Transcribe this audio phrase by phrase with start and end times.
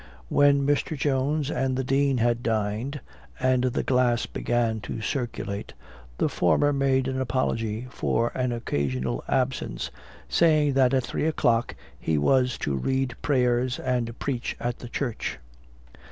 [0.29, 0.97] When Mr.
[0.97, 3.01] Jones and the Dean had dined,
[3.39, 5.75] and the glass began to circulate,
[6.17, 9.91] the former made an apology for an occasional absence,
[10.27, 15.37] saying that at three o'clock he was to read prayers and preach at the church.